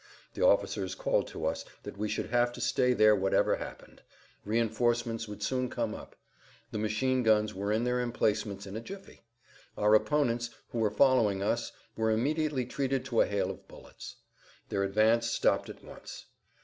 The 0.33 0.43
officers 0.43 0.95
called 0.95 1.27
to 1.27 1.45
us 1.45 1.63
that 1.83 1.95
we 1.95 2.09
should 2.09 2.31
have 2.31 2.51
to 2.53 2.59
stay 2.59 2.93
there 2.93 3.15
whatever 3.15 3.57
happened; 3.57 4.01
reinforcements 4.43 5.27
would 5.27 5.43
soon 5.43 5.69
come 5.69 5.93
up. 5.93 6.15
The 6.71 6.79
machine 6.79 7.21
guns 7.21 7.53
were 7.53 7.71
in 7.71 7.83
their 7.83 8.01
emplacements 8.01 8.65
in 8.65 8.75
a 8.75 8.81
jiffy. 8.81 9.21
Our 9.77 9.93
opponents, 9.93 10.49
who 10.69 10.79
were 10.79 10.89
following 10.89 11.43
us, 11.43 11.71
were 11.95 12.09
immediately 12.09 12.65
treated 12.65 13.05
to 13.05 13.21
a 13.21 13.27
hail 13.27 13.51
of 13.51 13.67
bullets. 13.67 14.15
Their 14.69 14.81
advance 14.81 15.27
stopped 15.29 15.69
at 15.69 15.83
once. 15.83 16.25